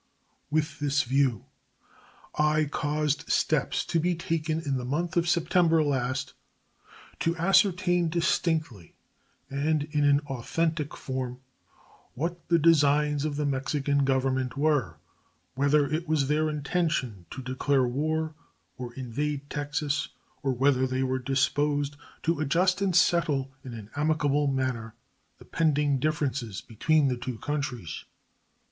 With 0.49 0.79
this 0.79 1.03
view 1.03 1.45
I 2.33 2.65
caused 2.65 3.29
steps 3.31 3.85
to 3.85 3.99
be 3.99 4.15
taken 4.15 4.59
in 4.59 4.77
the 4.79 4.83
month 4.83 5.15
of 5.15 5.29
September 5.29 5.83
last 5.83 6.33
to 7.19 7.37
ascertain 7.37 8.09
distinctly 8.09 8.95
and 9.47 9.83
in 9.91 10.03
an 10.03 10.21
authentic 10.21 10.97
form 10.97 11.39
what 12.15 12.47
the 12.47 12.57
designs 12.57 13.25
of 13.25 13.35
the 13.35 13.45
Mexican 13.45 14.03
Government 14.03 14.57
were 14.57 14.97
whether 15.53 15.85
it 15.85 16.07
was 16.07 16.27
their 16.27 16.49
intention 16.49 17.27
to 17.29 17.43
declare 17.43 17.87
war, 17.87 18.33
or 18.79 18.95
invade 18.95 19.51
Texas, 19.51 20.07
or 20.41 20.51
whether 20.51 20.87
they 20.87 21.03
were 21.03 21.19
disposed 21.19 21.95
to 22.23 22.39
adjust 22.39 22.81
and 22.81 22.95
settle 22.95 23.51
in 23.63 23.75
an 23.75 23.91
amicable 23.95 24.47
manner 24.47 24.95
the 25.37 25.45
pending 25.45 25.99
differences 25.99 26.59
between 26.59 27.07
the 27.07 27.17
two 27.17 27.37
countries. 27.37 28.05